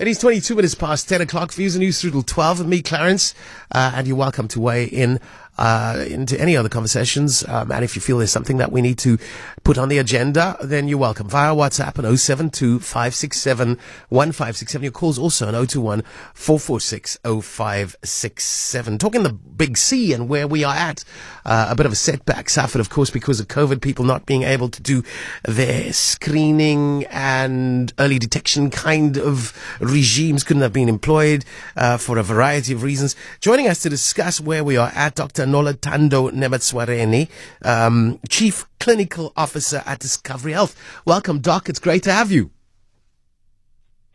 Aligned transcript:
It 0.00 0.08
is 0.08 0.18
22 0.18 0.56
minutes 0.56 0.74
past 0.74 1.08
10 1.08 1.20
o'clock. 1.20 1.52
Views 1.52 1.76
and 1.76 1.80
News 1.84 2.00
through 2.00 2.10
till 2.10 2.24
12 2.24 2.58
with 2.58 2.66
me, 2.66 2.82
Clarence. 2.82 3.32
Uh, 3.70 3.92
and 3.94 4.08
you're 4.08 4.16
welcome 4.16 4.48
to 4.48 4.58
weigh 4.58 4.86
in 4.86 5.20
uh, 5.58 6.04
into 6.08 6.40
any 6.40 6.56
other 6.56 6.68
conversations. 6.68 7.46
Um, 7.48 7.70
and 7.72 7.84
if 7.84 7.96
you 7.96 8.02
feel 8.02 8.18
there's 8.18 8.30
something 8.30 8.58
that 8.58 8.72
we 8.72 8.82
need 8.82 8.98
to 8.98 9.18
put 9.62 9.78
on 9.78 9.88
the 9.88 9.98
agenda, 9.98 10.56
then 10.62 10.88
you're 10.88 10.98
welcome 10.98 11.28
via 11.28 11.54
WhatsApp 11.54 11.98
at 11.98 12.18
072 12.18 12.80
567 12.80 13.78
1567. 14.08 14.82
Your 14.82 14.92
call's 14.92 15.18
also 15.18 15.46
on 15.46 15.54
021 15.54 16.02
446 16.34 17.18
0567. 17.24 18.98
Talking 18.98 19.22
the 19.22 19.32
big 19.32 19.76
C 19.76 20.12
and 20.12 20.28
where 20.28 20.46
we 20.46 20.64
are 20.64 20.74
at. 20.74 21.04
Uh, 21.46 21.68
a 21.70 21.74
bit 21.74 21.84
of 21.84 21.92
a 21.92 21.96
setback 21.96 22.48
suffered, 22.48 22.80
of 22.80 22.88
course, 22.88 23.10
because 23.10 23.38
of 23.38 23.48
COVID, 23.48 23.82
people 23.82 24.04
not 24.04 24.24
being 24.24 24.44
able 24.44 24.68
to 24.70 24.82
do 24.82 25.02
their 25.44 25.92
screening 25.92 27.04
and 27.10 27.92
early 27.98 28.18
detection 28.18 28.70
kind 28.70 29.18
of 29.18 29.52
regimes 29.78 30.42
couldn't 30.42 30.62
have 30.62 30.72
been 30.72 30.88
employed 30.88 31.44
uh, 31.76 31.96
for 31.96 32.18
a 32.18 32.22
variety 32.22 32.72
of 32.72 32.82
reasons. 32.82 33.14
Joining 33.40 33.68
us 33.68 33.82
to 33.82 33.90
discuss 33.90 34.40
where 34.40 34.64
we 34.64 34.76
are 34.76 34.90
at, 34.94 35.14
Dr. 35.14 35.43
Noluthando 35.44 36.30
Nematswerani, 36.30 37.28
um, 37.62 38.20
Chief 38.28 38.66
Clinical 38.80 39.32
Officer 39.36 39.82
at 39.86 39.98
Discovery 39.98 40.52
Health. 40.52 40.76
Welcome, 41.04 41.40
Doc. 41.40 41.68
It's 41.68 41.78
great 41.78 42.02
to 42.04 42.12
have 42.12 42.30
you. 42.30 42.50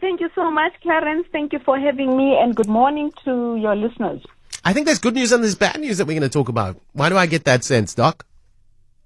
Thank 0.01 0.21
you 0.21 0.29
so 0.33 0.49
much, 0.49 0.73
Clarence. 0.81 1.27
Thank 1.31 1.51
you 1.53 1.59
for 1.59 1.77
having 1.77 2.15
me, 2.15 2.37
and 2.39 2.55
good 2.55 2.69
morning 2.69 3.11
to 3.25 3.57
your 3.57 3.75
listeners. 3.75 4.21
I 4.63 4.73
think 4.73 4.85
there's 4.85 4.99
good 4.99 5.15
news 5.15 5.31
and 5.31 5.43
there's 5.43 5.55
bad 5.55 5.79
news 5.79 5.97
that 5.97 6.05
we're 6.05 6.19
going 6.19 6.29
to 6.29 6.29
talk 6.29 6.49
about. 6.49 6.77
Why 6.93 7.09
do 7.09 7.17
I 7.17 7.25
get 7.25 7.45
that 7.45 7.63
sense, 7.63 7.93
Doc? 7.93 8.25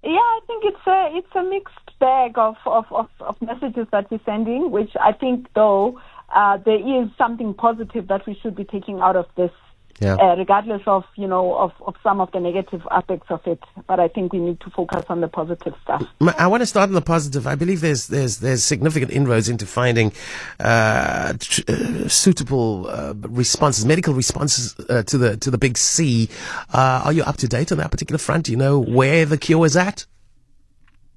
Yeah, 0.04 0.12
I 0.12 0.40
think 0.46 0.66
it's 0.66 0.88
a 0.88 1.10
it's 1.14 1.36
a 1.36 1.44
mixed 1.44 2.00
bag 2.00 2.38
of 2.38 2.56
of, 2.66 2.86
of, 2.92 3.08
of 3.22 3.42
messages 3.42 3.88
that 3.92 4.12
we're 4.12 4.20
sending, 4.26 4.72
which 4.72 4.92
I 5.00 5.14
think 5.14 5.48
though 5.56 6.00
uh, 6.36 6.58
there 6.58 6.80
is 7.04 7.10
something 7.18 7.54
positive 7.54 8.08
that 8.08 8.26
we 8.28 8.38
should 8.42 8.56
be 8.56 8.66
taking 8.66 9.00
out 9.00 9.16
of 9.16 9.26
this 9.38 9.52
Yeah. 10.00 10.16
uh, 10.16 10.36
regardless 10.36 10.82
of 10.88 11.06
you 11.16 11.28
know 11.28 11.56
of, 11.56 11.72
of 11.86 11.96
some 12.04 12.20
of 12.20 12.32
the 12.32 12.40
negative 12.40 12.82
aspects 12.92 13.28
of 13.30 13.42
it. 13.46 13.60
But 13.88 14.00
I 14.00 14.08
think 14.08 14.34
we 14.34 14.40
need 14.40 14.60
to 14.62 14.70
focus 14.70 15.06
on 15.08 15.22
the 15.22 15.28
positive 15.28 15.74
stuff. 15.84 16.04
I 16.38 16.48
want 16.48 16.62
to 16.62 16.66
start 16.66 16.90
on 16.90 16.94
the 16.94 17.02
positive. 17.02 17.46
I 17.48 17.56
believe 17.56 17.82
there's 17.82 18.08
there's 18.08 18.40
there's 18.40 18.64
significant 18.64 19.12
inroads 19.12 19.50
into 19.50 19.66
finding 19.66 20.12
uh, 20.60 21.34
tr- 21.40 21.62
uh, 21.68 22.08
suitable 22.08 22.88
uh, 22.88 23.14
responses, 23.16 23.86
medical 23.86 24.14
responses 24.14 24.76
uh, 24.90 25.04
to 25.04 25.18
the 25.18 25.38
to 25.38 25.52
the 25.52 25.58
big 25.58 25.78
C. 25.78 26.30
Uh, 26.74 27.04
are 27.06 27.14
you 27.14 27.24
up 27.24 27.38
to 27.38 27.48
date 27.48 27.72
on 27.72 27.78
that 27.78 27.92
particular 27.92 28.18
front? 28.18 28.46
Do 28.46 28.52
you 28.52 28.58
know 28.58 28.80
where 28.80 29.26
the 29.26 29.38
cure 29.38 29.66
is 29.66 29.78
at? 29.78 30.06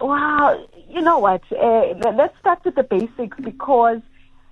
Well, 0.01 0.69
you 0.89 1.01
know 1.01 1.19
what? 1.19 1.43
Uh, 1.51 1.95
let's 2.13 2.39
start 2.39 2.65
with 2.65 2.75
the 2.75 2.83
basics 2.83 3.39
because 3.41 4.01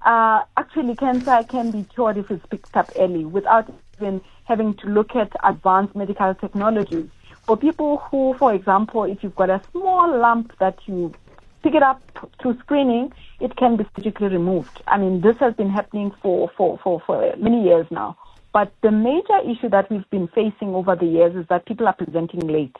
uh, 0.04 0.42
actually 0.56 0.96
cancer 0.96 1.44
can 1.48 1.70
be 1.70 1.84
cured 1.84 2.16
if 2.18 2.30
it's 2.30 2.44
picked 2.46 2.76
up 2.76 2.90
early 2.96 3.24
without 3.24 3.72
even 4.00 4.20
having 4.44 4.74
to 4.74 4.86
look 4.88 5.14
at 5.16 5.32
advanced 5.42 5.94
medical 5.94 6.34
technologies. 6.34 7.08
For 7.44 7.56
people 7.56 7.98
who, 8.10 8.34
for 8.38 8.54
example, 8.54 9.04
if 9.04 9.22
you've 9.22 9.36
got 9.36 9.50
a 9.50 9.60
small 9.72 10.18
lump 10.18 10.52
that 10.58 10.78
you 10.86 11.12
pick 11.62 11.74
it 11.74 11.82
up 11.82 12.02
through 12.40 12.58
screening, 12.58 13.12
it 13.40 13.56
can 13.56 13.76
be 13.76 13.84
surgically 13.96 14.28
removed. 14.28 14.82
I 14.86 14.98
mean, 14.98 15.20
this 15.20 15.36
has 15.38 15.54
been 15.54 15.70
happening 15.70 16.12
for, 16.22 16.50
for, 16.56 16.78
for, 16.82 17.02
for 17.06 17.34
many 17.36 17.64
years 17.64 17.86
now. 17.90 18.16
But 18.52 18.72
the 18.82 18.90
major 18.90 19.38
issue 19.44 19.68
that 19.70 19.90
we've 19.90 20.08
been 20.10 20.28
facing 20.28 20.74
over 20.74 20.94
the 20.94 21.06
years 21.06 21.34
is 21.34 21.46
that 21.48 21.66
people 21.66 21.86
are 21.88 21.94
presenting 21.94 22.46
late. 22.46 22.76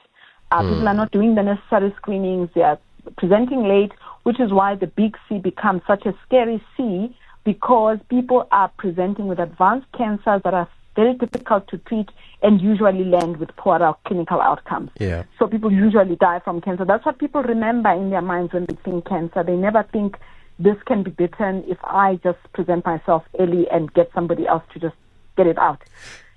Uh, 0.51 0.63
People 0.63 0.89
are 0.89 0.95
not 0.95 1.11
doing 1.11 1.35
the 1.35 1.43
necessary 1.43 1.93
screenings. 1.97 2.49
They 2.55 2.63
are 2.63 2.79
presenting 3.17 3.65
late, 3.65 3.93
which 4.23 4.39
is 4.39 4.53
why 4.53 4.77
the 4.77 4.87
big 4.87 5.17
C 5.29 5.39
becomes 5.39 5.83
such 5.87 6.07
a 6.07 6.15
scary 6.25 6.63
C 6.77 7.17
because 7.45 7.99
people 8.09 8.47
are 8.53 8.71
presenting 8.79 9.27
with 9.27 9.39
advanced 9.39 9.87
cancers 9.97 10.41
that 10.45 10.55
are 10.55 10.69
very 10.97 11.15
difficult 11.15 11.69
to 11.69 11.79
treat 11.79 12.09
and 12.43 12.61
usually 12.61 13.05
land 13.05 13.39
with 13.39 13.55
poorer 13.57 13.95
clinical 14.07 14.41
outcomes. 14.41 14.91
Yeah. 15.01 15.25
So 15.39 15.47
people 15.47 15.73
usually 15.73 16.17
die 16.17 16.41
from 16.45 16.61
cancer. 16.61 16.85
That's 16.85 17.05
what 17.05 17.19
people 17.19 17.43
remember 17.43 17.91
in 17.91 18.11
their 18.11 18.23
minds 18.23 18.53
when 18.53 18.67
they 18.67 18.77
think 18.85 19.07
cancer. 19.07 19.43
They 19.43 19.57
never 19.57 19.83
think 19.93 20.17
this 20.59 20.77
can 20.87 21.03
be 21.03 21.11
beaten 21.11 21.65
if 21.67 21.79
I 21.83 22.21
just 22.23 22.39
present 22.53 22.85
myself 22.85 23.25
early 23.39 23.67
and 23.71 23.93
get 23.93 24.11
somebody 24.15 24.47
else 24.47 24.63
to 24.73 24.79
just 24.79 24.95
get 25.37 25.47
it 25.47 25.59
out. 25.59 25.83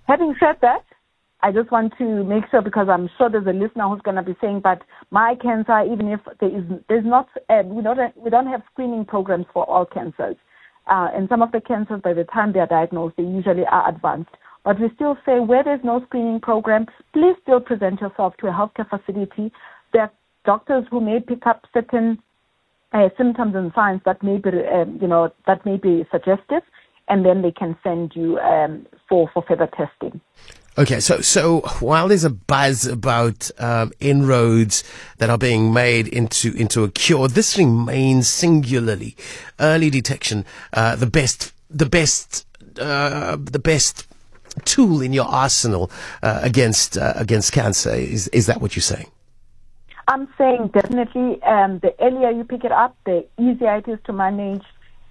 Having 0.07 0.35
said 0.39 0.55
that, 0.61 0.83
I 1.41 1.51
just 1.51 1.71
want 1.71 1.93
to 1.99 2.23
make 2.23 2.45
sure 2.49 2.61
because 2.61 2.89
I'm 2.89 3.09
sure 3.17 3.29
there's 3.29 3.45
a 3.45 3.53
listener 3.53 3.87
who's 3.87 4.01
going 4.01 4.15
to 4.15 4.23
be 4.23 4.35
saying, 4.41 4.61
but 4.61 4.81
my 5.11 5.35
cancer, 5.35 5.83
even 5.83 6.07
if 6.07 6.19
there 6.39 6.49
is, 6.49 6.63
there's 6.89 7.05
not, 7.05 7.29
uh, 7.49 7.61
we 7.65 7.83
don't, 7.83 8.17
we 8.17 8.31
don't 8.31 8.47
have 8.47 8.63
screening 8.71 9.05
programs 9.05 9.45
for 9.53 9.63
all 9.69 9.85
cancers. 9.85 10.35
Uh, 10.87 11.09
and 11.13 11.29
some 11.29 11.41
of 11.41 11.51
the 11.51 11.61
cancers, 11.61 12.01
by 12.01 12.13
the 12.13 12.23
time 12.23 12.53
they 12.53 12.59
are 12.59 12.67
diagnosed, 12.67 13.17
they 13.17 13.23
usually 13.23 13.65
are 13.65 13.87
advanced. 13.87 14.31
But 14.67 14.81
we 14.81 14.89
still 14.95 15.17
say 15.25 15.39
where 15.39 15.63
there's 15.63 15.79
no 15.85 16.03
screening 16.07 16.41
program, 16.41 16.87
please 17.13 17.37
still 17.41 17.61
present 17.61 18.01
yourself 18.01 18.35
to 18.41 18.47
a 18.47 18.51
healthcare 18.51 18.89
facility. 18.89 19.49
There 19.93 20.01
are 20.01 20.11
doctors 20.43 20.83
who 20.91 20.99
may 20.99 21.21
pick 21.21 21.47
up 21.47 21.65
certain 21.73 22.21
uh, 22.91 23.07
symptoms 23.17 23.55
and 23.55 23.71
signs 23.73 24.01
that 24.03 24.21
may 24.21 24.39
be, 24.39 24.49
um, 24.49 24.99
you 25.01 25.07
know, 25.07 25.31
that 25.45 25.65
may 25.65 25.77
be 25.77 26.05
suggestive, 26.11 26.63
and 27.07 27.25
then 27.25 27.43
they 27.43 27.51
can 27.51 27.77
send 27.81 28.11
you 28.13 28.39
um, 28.39 28.85
for 29.07 29.29
for 29.33 29.41
further 29.47 29.67
testing. 29.67 30.19
Okay, 30.77 30.99
so 30.99 31.21
so 31.21 31.61
while 31.79 32.09
there's 32.09 32.25
a 32.25 32.29
buzz 32.29 32.85
about 32.85 33.49
um, 33.59 33.93
inroads 34.01 34.83
that 35.19 35.29
are 35.29 35.37
being 35.37 35.71
made 35.71 36.09
into 36.09 36.51
into 36.57 36.83
a 36.83 36.91
cure, 36.91 37.29
this 37.29 37.57
remains 37.57 38.27
singularly 38.27 39.15
early 39.61 39.89
detection 39.89 40.43
uh, 40.73 40.97
the 40.97 41.07
best 41.07 41.53
the 41.69 41.85
best 41.85 42.45
uh, 42.81 43.37
the 43.39 43.59
best 43.59 44.06
tool 44.65 45.01
in 45.01 45.13
your 45.13 45.25
arsenal 45.25 45.91
uh, 46.23 46.39
against 46.43 46.97
uh, 46.97 47.13
against 47.15 47.51
cancer. 47.53 47.91
Is 47.91 48.27
is 48.29 48.45
that 48.47 48.61
what 48.61 48.75
you're 48.75 48.81
saying? 48.81 49.11
I'm 50.07 50.27
saying 50.37 50.69
definitely 50.73 51.41
um, 51.43 51.79
the 51.79 51.93
earlier 51.99 52.31
you 52.31 52.43
pick 52.45 52.63
it 52.63 52.71
up, 52.71 52.95
the 53.05 53.25
easier 53.37 53.75
it 53.75 53.87
is 53.87 53.99
to 54.05 54.13
manage, 54.13 54.63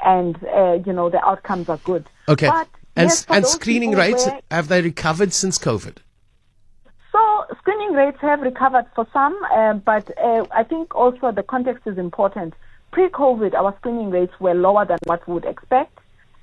and 0.05 0.37
uh, 0.45 0.79
you 0.87 0.93
know 0.93 1.11
the 1.11 1.23
outcomes 1.25 1.69
are 1.69 1.77
good. 1.85 2.07
Okay, 2.29 2.49
But, 2.49 2.69
and 2.97 3.09
yes, 3.11 3.27
and 3.29 3.47
screening 3.47 3.93
rates 3.93 4.27
where- 4.27 4.41
have 4.51 4.69
they 4.69 4.81
recovered 4.83 5.33
since 5.33 5.59
COVID? 5.59 5.99
So 7.13 7.45
screening 7.59 7.93
rates 7.95 8.19
have 8.21 8.41
recovered 8.41 8.87
for 8.95 9.07
some, 9.13 9.37
uh, 9.51 9.75
but 9.75 10.11
uh, 10.19 10.45
I 10.51 10.63
think 10.65 10.95
also 10.95 11.33
the 11.33 11.43
context 11.43 11.87
is 11.87 11.97
important. 11.99 12.55
Pre-COVID, 12.93 13.55
our 13.55 13.75
screening 13.79 14.11
rates 14.11 14.33
were 14.39 14.55
lower 14.55 14.85
than 14.85 14.99
what 15.05 15.27
we 15.27 15.35
would 15.35 15.45
expect, 15.47 15.96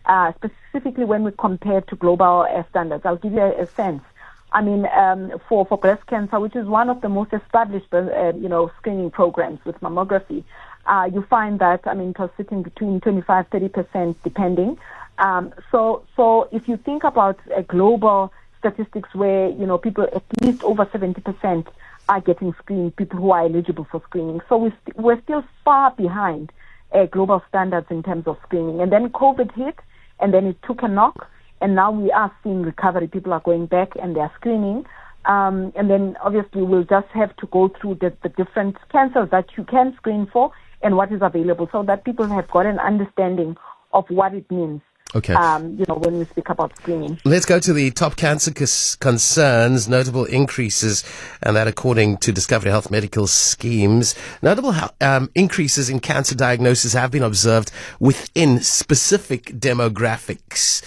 uh, 0.05 0.31
specifically 0.33 1.05
when 1.05 1.23
we 1.23 1.31
compare 1.37 1.81
to 1.81 1.95
global 1.95 2.47
uh, 2.49 2.63
standards. 2.69 3.05
I'll 3.05 3.17
give 3.17 3.33
you 3.33 3.41
a, 3.41 3.63
a 3.63 3.67
sense. 3.67 4.03
I 4.51 4.61
mean, 4.61 4.85
um, 4.95 5.31
for, 5.49 5.65
for 5.65 5.77
breast 5.77 6.05
cancer, 6.07 6.39
which 6.39 6.55
is 6.55 6.67
one 6.67 6.89
of 6.89 7.01
the 7.01 7.09
most 7.09 7.33
established, 7.33 7.87
uh, 7.91 8.33
you 8.35 8.47
know, 8.47 8.71
screening 8.79 9.09
programs 9.09 9.59
with 9.65 9.79
mammography, 9.81 10.43
uh, 10.85 11.09
you 11.11 11.23
find 11.23 11.59
that, 11.59 11.81
I 11.85 11.93
mean, 11.93 12.09
it 12.09 12.19
was 12.19 12.29
sitting 12.37 12.61
between 12.61 12.99
25, 12.99 13.49
30% 13.49 14.15
depending. 14.23 14.77
Um, 15.17 15.53
so, 15.71 16.03
so 16.15 16.49
if 16.51 16.67
you 16.67 16.77
think 16.77 17.03
about 17.03 17.39
global 17.67 18.31
statistics 18.59 19.13
where, 19.13 19.49
you 19.49 19.65
know, 19.65 19.77
people 19.77 20.03
at 20.03 20.23
least 20.41 20.63
over 20.63 20.85
70% 20.85 21.67
are 22.09 22.21
getting 22.21 22.53
screened, 22.59 22.95
people 22.95 23.19
who 23.19 23.31
are 23.31 23.45
eligible 23.45 23.87
for 23.89 24.01
screening. 24.03 24.41
So 24.49 24.57
we 24.57 24.69
st- 24.69 24.97
we're 24.97 25.21
still 25.21 25.43
far 25.63 25.91
behind 25.91 26.51
uh, 26.93 27.05
global 27.05 27.41
standards 27.49 27.87
in 27.89 28.03
terms 28.03 28.27
of 28.27 28.37
screening. 28.43 28.81
And 28.81 28.91
then 28.91 29.09
COVID 29.09 29.53
hit, 29.53 29.79
and 30.19 30.33
then 30.33 30.45
it 30.45 30.57
took 30.65 30.83
a 30.83 30.87
knock, 30.87 31.27
and 31.61 31.75
now 31.75 31.91
we 31.91 32.11
are 32.11 32.31
seeing 32.43 32.61
recovery. 32.61 33.07
People 33.07 33.33
are 33.33 33.39
going 33.39 33.65
back 33.65 33.89
and 34.01 34.15
they 34.15 34.19
are 34.19 34.31
screening. 34.35 34.85
Um, 35.25 35.71
and 35.75 35.89
then 35.89 36.17
obviously 36.21 36.61
we'll 36.61 36.83
just 36.83 37.07
have 37.13 37.35
to 37.37 37.47
go 37.47 37.71
through 37.79 37.95
the, 38.01 38.13
the 38.23 38.29
different 38.29 38.75
cancers 38.91 39.29
that 39.31 39.45
you 39.57 39.63
can 39.63 39.95
screen 39.95 40.27
for 40.31 40.51
and 40.81 40.97
what 40.97 41.13
is 41.13 41.21
available 41.21 41.69
so 41.71 41.83
that 41.83 42.03
people 42.03 42.27
have 42.27 42.49
got 42.51 42.65
an 42.65 42.79
understanding 42.79 43.55
of 43.93 44.03
what 44.09 44.33
it 44.33 44.49
means. 44.51 44.81
Okay. 45.15 45.33
Um, 45.33 45.77
you 45.77 45.85
know, 45.87 45.95
when 45.95 46.17
we 46.17 46.25
speak 46.25 46.49
about 46.49 46.75
screening. 46.77 47.19
Let's 47.23 47.45
go 47.45 47.59
to 47.59 47.73
the 47.73 47.91
top 47.91 48.15
cancer 48.15 48.51
cons- 48.51 48.95
concerns, 48.95 49.87
notable 49.87 50.25
increases, 50.25 51.03
and 51.41 51.55
that 51.55 51.67
according 51.67 52.17
to 52.17 52.31
Discovery 52.31 52.71
Health 52.71 52.89
medical 52.89 53.27
schemes. 53.27 54.15
Notable 54.41 54.73
um, 55.01 55.29
increases 55.35 55.89
in 55.89 55.99
cancer 55.99 56.35
diagnosis 56.35 56.93
have 56.93 57.11
been 57.11 57.23
observed 57.23 57.71
within 57.99 58.59
specific 58.61 59.45
demographics. 59.45 60.83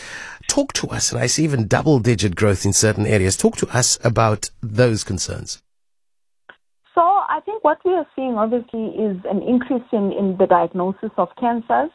Talk 0.49 0.73
to 0.75 0.89
us, 0.89 1.13
and 1.13 1.21
I 1.21 1.27
see 1.27 1.45
even 1.45 1.67
double 1.69 1.99
digit 1.99 2.35
growth 2.35 2.65
in 2.65 2.73
certain 2.73 3.07
areas. 3.07 3.37
Talk 3.37 3.57
to 3.59 3.69
us 3.77 3.99
about 4.05 4.51
those 4.61 5.05
concerns. 5.05 5.63
So 6.95 7.03
I 7.03 7.41
think 7.45 7.63
what 7.63 7.79
we 7.85 7.93
are 7.93 8.07
seeing 8.17 8.35
obviously 8.35 8.87
is 8.87 9.19
an 9.31 9.43
increase 9.43 9.85
in, 9.93 10.13
in 10.13 10.37
the 10.39 10.47
diagnosis 10.47 11.11
of 11.19 11.29
cancers, 11.39 11.91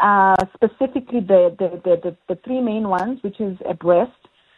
uh, 0.00 0.36
specifically 0.54 1.20
the, 1.20 1.54
the, 1.58 1.80
the, 1.84 2.16
the, 2.28 2.38
three 2.44 2.60
main 2.60 2.88
ones, 2.88 3.18
which 3.22 3.40
is 3.40 3.56
a 3.68 3.74
breast, 3.74 4.10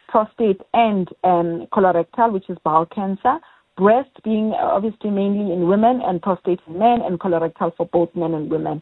prostate, 0.07 0.61
and 0.73 1.09
um, 1.23 1.67
colorectal, 1.73 2.31
which 2.31 2.49
is 2.49 2.57
bowel 2.63 2.85
cancer. 2.85 3.37
Breast 3.77 4.11
being 4.23 4.53
obviously 4.53 5.09
mainly 5.09 5.53
in 5.53 5.67
women, 5.67 6.01
and 6.03 6.21
prostate 6.21 6.61
in 6.67 6.79
men, 6.79 7.01
and 7.01 7.19
colorectal 7.19 7.75
for 7.75 7.85
both 7.87 8.09
men 8.15 8.33
and 8.33 8.49
women. 8.49 8.81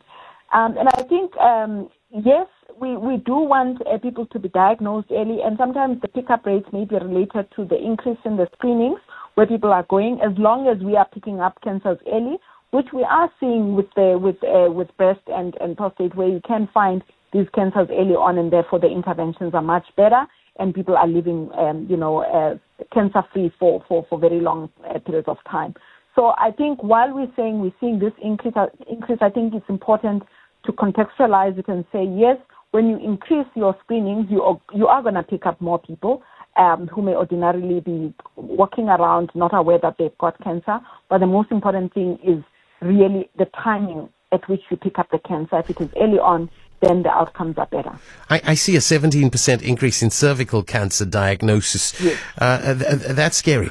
Um, 0.54 0.78
and 0.78 0.88
I 0.90 1.04
think, 1.04 1.36
um, 1.38 1.90
yes, 2.12 2.48
we, 2.80 2.96
we 2.96 3.18
do 3.18 3.36
want 3.36 3.82
uh, 3.88 3.98
people 3.98 4.28
to 4.28 4.40
be 4.40 4.50
diagnosed 4.50 5.08
early, 5.12 5.40
and 5.44 5.58
sometimes 5.58 6.00
the 6.02 6.08
pickup 6.08 6.46
rates 6.46 6.68
may 6.72 6.86
be 6.86 6.96
related 6.96 7.48
to 7.56 7.66
the 7.66 7.78
increase 7.78 8.20
in 8.24 8.38
the 8.38 8.48
screenings 8.54 9.00
where 9.34 9.48
people 9.48 9.72
are 9.72 9.86
going. 9.90 10.20
As 10.22 10.38
long 10.38 10.68
as 10.68 10.84
we 10.84 10.96
are 10.96 11.08
picking 11.12 11.40
up 11.40 11.60
cancers 11.64 11.98
early, 12.12 12.38
which 12.74 12.88
we 12.92 13.04
are 13.04 13.30
seeing 13.40 13.76
with 13.76 13.86
the 13.96 14.18
with 14.20 14.38
uh, 14.44 14.72
with 14.72 14.90
breast 14.98 15.22
and, 15.28 15.56
and 15.62 15.78
prostate, 15.78 16.16
where 16.16 16.28
you 16.28 16.42
can 16.46 16.68
find 16.74 17.04
these 17.32 17.48
cancers 17.54 17.88
early 17.92 18.16
on, 18.16 18.38
and 18.40 18.52
therefore 18.52 18.80
the 18.80 18.90
interventions 18.90 19.54
are 19.54 19.62
much 19.62 19.86
better, 19.96 20.26
and 20.60 20.74
people 20.74 20.96
are 20.96 21.08
living, 21.08 21.50
um, 21.56 21.86
you 21.90 21.98
know, 21.98 22.24
uh, 22.24 22.58
cancer 22.94 23.24
free 23.32 23.52
for, 23.60 23.84
for 23.88 24.06
for 24.10 24.20
very 24.20 24.40
long 24.40 24.70
uh, 24.90 24.98
periods 25.00 25.28
of 25.28 25.38
time. 25.50 25.74
So 26.16 26.34
I 26.38 26.52
think 26.52 26.84
while 26.84 27.14
we're 27.14 27.32
saying 27.36 27.60
we're 27.60 27.74
seeing 27.80 28.00
this 28.00 28.14
increase, 28.22 28.56
increase, 28.90 29.20
I 29.22 29.30
think 29.30 29.54
it's 29.54 29.70
important 29.70 30.24
to 30.66 30.72
contextualize 30.72 31.58
it 31.58 31.68
and 31.68 31.86
say 31.92 32.06
yes. 32.06 32.38
When 32.72 32.88
you 32.90 32.98
increase 32.98 33.46
your 33.56 33.76
screenings, 33.84 34.26
you 34.32 34.42
are, 34.42 34.60
you 34.74 34.88
are 34.88 35.04
going 35.04 35.14
to 35.14 35.22
pick 35.22 35.46
up 35.46 35.62
more 35.62 35.78
people 35.78 36.24
um, 36.58 36.88
who 36.88 37.04
may 37.04 37.14
ordinarily 37.14 37.82
be 37.82 38.14
walking 38.36 38.90
around 38.90 39.30
not 39.36 39.54
aware 39.54 39.78
that 39.84 39.96
they've 40.00 40.18
got 40.18 40.44
cancer. 40.44 40.80
But 41.10 41.20
the 41.20 41.28
most 41.28 41.52
important 41.52 41.94
thing 41.94 42.18
is 42.24 42.44
really 42.84 43.30
the 43.38 43.46
timing 43.64 44.10
at 44.32 44.48
which 44.50 44.62
you 44.70 44.78
pick 44.78 45.00
up 45.00 45.10
the 45.12 45.20
cancer. 45.20 45.60
If 45.60 45.70
it 45.70 45.82
is 45.82 45.90
early 45.98 46.20
on, 46.20 46.50
then 46.82 47.04
the 47.04 47.10
outcomes 47.10 47.58
are 47.58 47.68
better. 47.68 47.98
I, 48.30 48.42
I 48.44 48.54
see 48.56 48.76
a 48.76 48.80
17% 48.80 49.62
increase 49.62 50.02
in 50.04 50.10
cervical 50.10 50.64
cancer 50.64 51.06
diagnosis. 51.06 52.00
Yes. 52.02 52.20
Uh, 52.38 52.74
th- 52.74 53.16
that's 53.16 53.38
scary. 53.38 53.70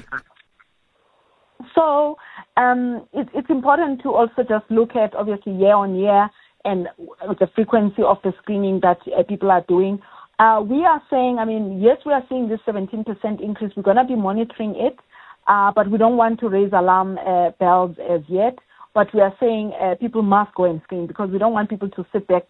So 1.74 2.16
um, 2.56 3.06
it, 3.12 3.28
it's 3.34 3.50
important 3.50 4.02
to 4.02 4.14
also 4.14 4.42
just 4.48 4.64
look 4.70 4.96
at, 4.96 5.14
obviously, 5.14 5.52
year 5.52 5.74
on 5.74 5.96
year 5.96 6.30
and 6.64 6.88
the 7.40 7.48
frequency 7.54 8.02
of 8.02 8.18
the 8.22 8.32
screening 8.40 8.80
that 8.80 8.98
uh, 9.18 9.22
people 9.24 9.50
are 9.50 9.64
doing. 9.68 10.00
Uh, 10.38 10.60
we 10.60 10.84
are 10.84 11.02
saying, 11.10 11.38
I 11.38 11.44
mean, 11.44 11.80
yes, 11.80 11.98
we 12.06 12.12
are 12.12 12.22
seeing 12.28 12.48
this 12.48 12.60
17% 12.66 13.06
increase. 13.42 13.72
We're 13.76 13.82
going 13.82 13.96
to 13.96 14.04
be 14.04 14.16
monitoring 14.16 14.74
it, 14.76 14.98
uh, 15.46 15.72
but 15.74 15.90
we 15.90 15.98
don't 15.98 16.16
want 16.16 16.40
to 16.40 16.48
raise 16.48 16.72
alarm 16.72 17.18
uh, 17.18 17.50
bells 17.58 17.96
as 18.10 18.22
yet. 18.28 18.58
But 18.94 19.12
we 19.14 19.20
are 19.20 19.34
saying 19.40 19.72
uh, 19.80 19.94
people 19.94 20.22
must 20.22 20.54
go 20.54 20.64
and 20.64 20.82
screen 20.82 21.06
because 21.06 21.30
we 21.30 21.38
don't 21.38 21.52
want 21.52 21.70
people 21.70 21.88
to 21.90 22.06
sit 22.12 22.26
back 22.26 22.44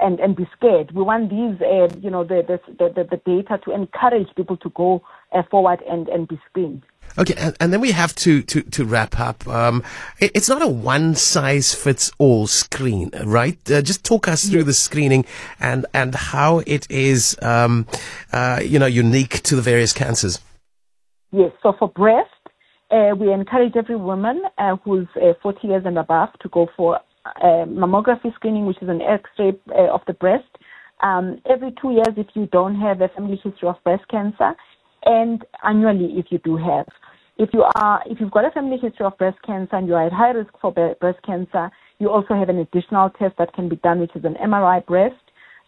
and, 0.00 0.20
and 0.20 0.36
be 0.36 0.48
scared. 0.56 0.92
We 0.92 1.02
want 1.02 1.30
these, 1.30 1.60
uh, 1.60 1.88
you 2.00 2.10
know, 2.10 2.24
the, 2.24 2.42
the, 2.46 2.60
the, 2.78 3.04
the, 3.04 3.16
data 3.26 3.60
to 3.64 3.72
encourage 3.72 4.28
people 4.36 4.56
to 4.58 4.70
go 4.70 5.02
uh, 5.32 5.42
forward 5.50 5.82
and, 5.90 6.08
and 6.08 6.28
be 6.28 6.40
screened. 6.48 6.82
Okay, 7.16 7.34
and, 7.36 7.56
and, 7.58 7.72
then 7.72 7.80
we 7.80 7.90
have 7.90 8.14
to 8.16 8.42
to, 8.42 8.62
to 8.62 8.84
wrap 8.84 9.18
up. 9.18 9.46
Um, 9.48 9.82
it, 10.20 10.30
it's 10.34 10.48
not 10.48 10.62
a 10.62 10.68
one 10.68 11.14
size 11.14 11.74
fits 11.74 12.12
all 12.18 12.46
screen, 12.46 13.10
right? 13.24 13.58
Uh, 13.70 13.82
just 13.82 14.04
talk 14.04 14.28
us 14.28 14.48
through 14.48 14.64
the 14.64 14.74
screening 14.74 15.24
and 15.58 15.86
and 15.94 16.14
how 16.14 16.58
it 16.66 16.88
is, 16.90 17.36
um, 17.42 17.86
uh, 18.32 18.60
you 18.62 18.78
know, 18.78 18.86
unique 18.86 19.42
to 19.44 19.56
the 19.56 19.62
various 19.62 19.92
cancers. 19.92 20.38
Yes. 21.32 21.52
So 21.62 21.74
for 21.78 21.88
breast, 21.88 22.30
uh, 22.90 23.14
we 23.18 23.32
encourage 23.32 23.74
every 23.76 23.96
woman 23.96 24.42
uh, 24.58 24.76
who's 24.84 25.06
uh, 25.16 25.32
40 25.42 25.68
years 25.68 25.82
and 25.84 25.98
above 25.98 26.30
to 26.40 26.48
go 26.48 26.68
for 26.76 26.96
uh, 27.26 27.64
mammography 27.66 28.34
screening, 28.34 28.66
which 28.66 28.80
is 28.80 28.88
an 28.88 29.02
X-ray 29.02 29.52
of 29.90 30.00
the 30.06 30.14
breast. 30.14 30.48
Um, 31.02 31.40
every 31.48 31.72
two 31.80 31.92
years, 31.92 32.14
if 32.16 32.28
you 32.34 32.46
don't 32.46 32.74
have 32.80 33.00
a 33.00 33.08
family 33.08 33.40
history 33.42 33.68
of 33.68 33.76
breast 33.84 34.04
cancer, 34.08 34.54
and 35.04 35.44
annually 35.64 36.18
if 36.18 36.26
you 36.30 36.38
do 36.38 36.56
have. 36.56 36.86
If 37.38 37.50
you 37.52 37.64
are, 37.76 38.02
if 38.06 38.20
you've 38.20 38.32
got 38.32 38.44
a 38.44 38.50
family 38.50 38.78
history 38.78 39.06
of 39.06 39.16
breast 39.16 39.38
cancer 39.46 39.76
and 39.76 39.86
you 39.86 39.94
are 39.94 40.06
at 40.06 40.12
high 40.12 40.30
risk 40.30 40.50
for 40.60 40.72
breast 40.72 41.18
cancer, 41.24 41.70
you 42.00 42.10
also 42.10 42.34
have 42.34 42.48
an 42.48 42.58
additional 42.58 43.10
test 43.10 43.36
that 43.38 43.52
can 43.54 43.68
be 43.68 43.76
done, 43.76 44.00
which 44.00 44.14
is 44.16 44.24
an 44.24 44.34
MRI 44.42 44.84
breast. 44.84 45.14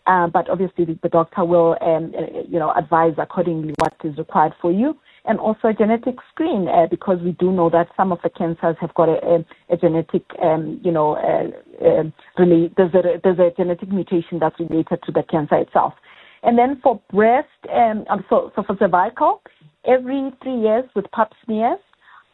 Uh, 0.07 0.27
but 0.27 0.49
obviously, 0.49 0.85
the, 0.85 0.99
the 1.03 1.09
doctor 1.09 1.45
will, 1.45 1.77
um, 1.81 2.13
uh, 2.19 2.41
you 2.49 2.59
know, 2.59 2.73
advise 2.73 3.15
accordingly 3.19 3.73
what 3.79 3.95
is 4.03 4.17
required 4.19 4.53
for 4.61 4.73
you, 4.73 4.97
and 5.25 5.39
also 5.39 5.69
a 5.69 5.75
genetic 5.75 6.17
screen 6.31 6.69
uh, 6.69 6.87
because 6.91 7.19
we 7.23 7.33
do 7.33 7.53
know 7.53 7.69
that 7.71 7.89
some 7.97 8.13
of 8.13 8.19
the 8.23 8.31
cancers 8.31 8.77
have 8.81 8.95
got 8.95 9.09
a, 9.09 9.19
a, 9.25 9.75
a 9.75 9.77
genetic, 9.77 10.25
um, 10.43 10.81
you 10.83 10.91
know, 10.91 11.17
uh, 11.17 11.87
um, 11.87 12.13
really 12.39 12.73
there's 12.77 12.95
a 12.95 13.21
there's 13.23 13.39
a 13.39 13.51
genetic 13.57 13.91
mutation 13.91 14.39
that's 14.39 14.59
related 14.59 15.01
to 15.05 15.13
the 15.13 15.23
cancer 15.23 15.57
itself. 15.57 15.95
And 16.43 16.59
then 16.59 16.81
for 16.83 17.01
breast, 17.13 17.49
um, 17.73 18.05
so, 18.31 18.51
so 18.57 18.63
for 18.63 18.77
cervical, 18.79 19.43
every 19.87 20.31
three 20.43 20.59
years 20.59 20.85
with 20.95 21.11
pap 21.13 21.33
smears, 21.45 21.79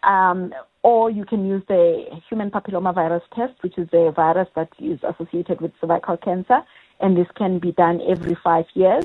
um, 0.04 0.54
or 0.82 1.10
you 1.10 1.24
can 1.24 1.44
use 1.44 1.62
the 1.66 2.04
human 2.28 2.50
papillomavirus 2.50 3.22
test, 3.34 3.54
which 3.62 3.76
is 3.76 3.88
the 3.90 4.12
virus 4.14 4.48
that 4.54 4.68
is 4.78 5.00
associated 5.02 5.60
with 5.60 5.72
cervical 5.80 6.16
cancer, 6.16 6.60
and 7.00 7.16
this 7.16 7.26
can 7.36 7.58
be 7.58 7.72
done 7.72 8.00
every 8.08 8.36
five 8.44 8.66
years. 8.74 9.04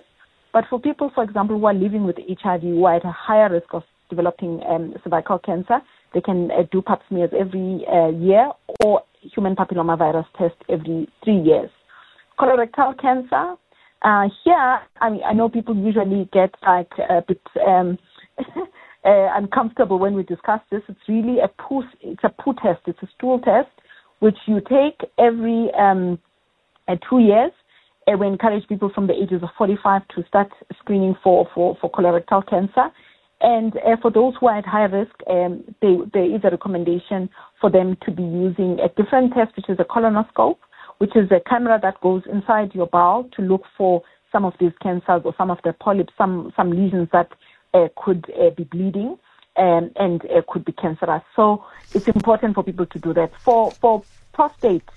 But 0.54 0.66
for 0.70 0.80
people, 0.80 1.12
for 1.14 1.24
example, 1.24 1.58
who 1.58 1.66
are 1.66 1.74
living 1.74 2.06
with 2.06 2.18
HIV, 2.18 2.62
who 2.62 2.86
are 2.86 2.96
at 2.96 3.06
a 3.06 3.12
higher 3.12 3.50
risk 3.50 3.74
of 3.74 3.84
developing 4.10 4.62
um, 4.68 4.94
cervical 5.04 5.40
cancer, 5.40 5.80
they 6.14 6.22
can 6.22 6.52
uh, 6.52 6.64
do 6.72 6.82
pap 6.82 7.02
smears 7.08 7.32
every 7.38 7.86
uh, 7.92 8.10
year 8.10 8.52
or 8.84 9.02
human 9.22 9.56
papillomavirus 9.56 10.26
test 10.38 10.56
every 10.68 11.08
three 11.24 11.40
years. 11.40 11.70
Colorectal 12.40 13.00
cancer, 13.00 13.56
uh, 14.02 14.28
here, 14.44 14.80
I 15.00 15.10
mean, 15.10 15.22
I 15.26 15.34
know 15.34 15.48
people 15.48 15.76
usually 15.76 16.28
get 16.34 16.54
like 16.66 16.92
a 16.98 17.22
bit 17.26 17.42
um, 17.66 17.98
uh, 19.06 19.28
uncomfortable 19.36 20.00
when 20.00 20.16
we 20.16 20.24
discuss 20.24 20.60
this. 20.72 20.82
It's 20.90 21.00
really 21.08 21.38
a 21.40 21.48
poo. 21.48 21.84
It's 22.02 22.24
a 22.24 22.30
poo 22.30 22.54
test. 22.62 22.82
It's 22.88 23.02
a 23.04 23.08
stool 23.16 23.40
test 23.40 23.70
which 24.20 24.38
you 24.46 24.62
take 24.62 25.02
every 25.18 25.70
um, 25.78 26.20
uh, 26.88 26.96
two 27.10 27.20
years. 27.20 27.52
Uh, 28.08 28.18
we 28.18 28.28
encourage 28.28 28.68
people 28.68 28.92
from 28.94 29.08
the 29.08 29.14
ages 29.14 29.44
of 29.44 29.50
45 29.58 30.08
to 30.16 30.24
start 30.28 30.52
screening 30.80 31.16
for 31.24 31.48
for, 31.54 31.78
for 31.80 31.92
colorectal 31.92 32.48
cancer. 32.48 32.90
And 33.42 33.76
uh, 33.78 33.98
for 34.02 34.12
those 34.12 34.36
who 34.40 34.48
are 34.48 34.58
at 34.58 34.66
high 34.66 34.84
risk, 34.84 35.14
um, 35.28 35.64
they, 35.82 35.98
there 36.14 36.26
is 36.36 36.42
a 36.44 36.52
recommendation 36.52 37.30
for 37.60 37.72
them 37.72 37.98
to 38.06 38.12
be 38.12 38.22
using 38.22 38.80
a 38.80 38.90
different 38.90 39.34
test, 39.34 39.56
which 39.56 39.70
is 39.70 39.80
a 39.80 39.84
colonoscope 39.84 40.58
which 41.02 41.16
is 41.16 41.32
a 41.32 41.40
camera 41.50 41.80
that 41.82 42.00
goes 42.02 42.22
inside 42.32 42.76
your 42.76 42.86
bowel 42.86 43.28
to 43.36 43.42
look 43.42 43.64
for 43.76 44.04
some 44.32 44.46
of 44.46 44.54
these 44.60 44.72
cancers 44.84 45.24
or 45.26 45.34
some 45.36 45.50
of 45.50 45.58
the 45.64 45.74
polyps, 45.74 46.14
some, 46.16 46.54
some 46.56 46.70
lesions 46.70 47.10
that 47.12 47.32
uh, 47.74 47.88
could 47.98 48.32
uh, 48.40 48.52
be 48.52 48.66
bleeding 48.66 49.18
um, 49.56 49.90
and 49.96 50.24
uh, 50.26 50.44
could 50.48 50.64
be 50.64 50.72
cancerous. 50.72 51.24
So 51.36 51.66
it's 51.96 52.08
important 52.08 52.54
for 52.54 52.64
people 52.64 52.86
to 52.86 53.00
do 53.00 53.16
that. 53.16 53.32
For, 53.40 53.72
for 53.72 54.04
prostate, 54.32 54.88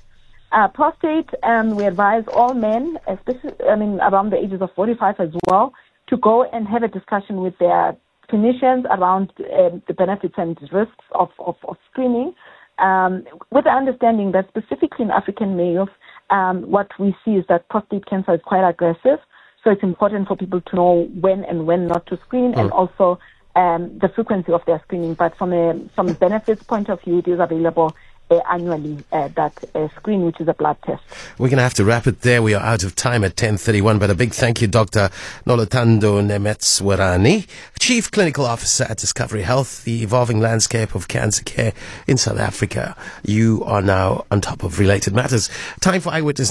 uh, 0.54 0.68
prostate, 0.68 1.28
um, 1.42 1.76
we 1.76 1.84
advise 1.84 2.24
all 2.32 2.54
men, 2.54 2.98
especially, 3.08 3.52
I 3.68 3.76
mean, 3.76 4.00
around 4.00 4.30
the 4.30 4.36
ages 4.36 4.60
of 4.62 4.70
45 4.74 5.16
as 5.18 5.30
well, 5.48 5.72
to 6.08 6.16
go 6.16 6.44
and 6.44 6.66
have 6.68 6.82
a 6.82 6.88
discussion 6.88 7.40
with 7.40 7.58
their 7.58 7.96
clinicians 8.30 8.84
around 8.84 9.32
um, 9.58 9.82
the 9.86 9.94
benefits 9.94 10.34
and 10.38 10.56
risks 10.72 11.04
of, 11.12 11.30
of, 11.38 11.56
of 11.68 11.76
screening 11.90 12.34
um, 12.78 13.24
with 13.50 13.64
the 13.64 13.70
understanding 13.70 14.32
that 14.32 14.48
specifically 14.48 15.04
in 15.04 15.10
African 15.10 15.56
males, 15.56 15.88
um, 16.30 16.62
what 16.70 16.88
we 16.98 17.14
see 17.24 17.32
is 17.32 17.44
that 17.48 17.68
prostate 17.68 18.06
cancer 18.06 18.34
is 18.34 18.40
quite 18.44 18.68
aggressive. 18.68 19.18
So 19.62 19.70
it's 19.70 19.82
important 19.82 20.28
for 20.28 20.36
people 20.36 20.60
to 20.60 20.76
know 20.76 21.08
when 21.20 21.44
and 21.44 21.66
when 21.66 21.86
not 21.86 22.06
to 22.06 22.18
screen 22.26 22.52
mm. 22.52 22.60
and 22.60 22.70
also 22.70 23.18
um, 23.56 23.96
the 23.98 24.08
frequency 24.14 24.52
of 24.52 24.62
their 24.66 24.80
screening. 24.84 25.14
But 25.14 25.36
from 25.36 25.52
a 25.52 25.88
from 25.94 26.08
a 26.08 26.14
benefits 26.14 26.62
point 26.62 26.90
of 26.90 27.00
view, 27.02 27.18
it 27.18 27.28
is 27.28 27.38
available 27.40 27.94
uh, 28.30 28.40
annually 28.50 29.04
uh, 29.12 29.28
that 29.28 29.52
uh, 29.74 29.88
screen, 29.96 30.24
which 30.24 30.40
is 30.40 30.48
a 30.48 30.54
blood 30.54 30.76
test. 30.84 31.02
We're 31.38 31.48
going 31.48 31.58
to 31.58 31.62
have 31.62 31.74
to 31.74 31.84
wrap 31.84 32.06
it 32.06 32.22
there. 32.22 32.42
We 32.42 32.54
are 32.54 32.62
out 32.62 32.82
of 32.82 32.94
time 32.94 33.24
at 33.24 33.36
10.31, 33.36 33.98
but 33.98 34.10
a 34.10 34.14
big 34.14 34.32
thank 34.32 34.60
you, 34.60 34.66
Dr. 34.66 35.10
Noluthando 35.46 36.22
Nematswerani, 36.24 37.46
Chief 37.78 38.10
Clinical 38.10 38.46
Officer 38.46 38.84
at 38.84 38.98
Discovery 38.98 39.42
Health, 39.42 39.84
the 39.84 40.02
evolving 40.02 40.40
landscape 40.40 40.94
of 40.94 41.08
cancer 41.08 41.44
care 41.44 41.72
in 42.06 42.16
South 42.16 42.38
Africa. 42.38 42.96
You 43.24 43.62
are 43.64 43.82
now 43.82 44.24
on 44.30 44.40
top 44.40 44.62
of 44.62 44.78
related 44.78 45.14
matters. 45.14 45.50
Time 45.80 46.00
for 46.00 46.10
Eyewitness 46.10 46.34